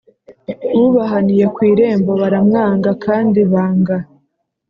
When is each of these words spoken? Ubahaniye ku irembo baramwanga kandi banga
Ubahaniye 0.83 1.45
ku 1.53 1.59
irembo 1.71 2.11
baramwanga 2.21 2.89
kandi 3.05 3.39
banga 3.51 3.97